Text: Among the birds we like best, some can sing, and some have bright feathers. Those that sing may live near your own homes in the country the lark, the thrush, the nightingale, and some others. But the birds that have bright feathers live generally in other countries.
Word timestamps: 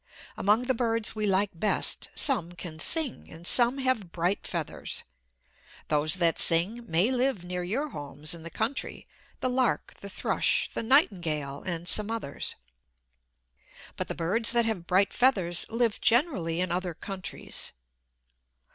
Among 0.35 0.63
the 0.63 0.73
birds 0.73 1.15
we 1.15 1.27
like 1.27 1.51
best, 1.53 2.09
some 2.15 2.53
can 2.53 2.79
sing, 2.79 3.31
and 3.31 3.45
some 3.45 3.77
have 3.77 4.11
bright 4.11 4.47
feathers. 4.47 5.03
Those 5.89 6.15
that 6.15 6.39
sing 6.39 6.89
may 6.89 7.11
live 7.11 7.43
near 7.45 7.61
your 7.61 7.83
own 7.83 7.91
homes 7.91 8.33
in 8.33 8.41
the 8.41 8.49
country 8.49 9.05
the 9.41 9.47
lark, 9.51 9.93
the 9.99 10.09
thrush, 10.09 10.71
the 10.73 10.81
nightingale, 10.81 11.61
and 11.63 11.87
some 11.87 12.09
others. 12.09 12.55
But 13.95 14.07
the 14.07 14.15
birds 14.15 14.53
that 14.53 14.65
have 14.65 14.87
bright 14.87 15.13
feathers 15.13 15.67
live 15.69 16.01
generally 16.01 16.61
in 16.61 16.71
other 16.71 16.95
countries. 16.95 17.71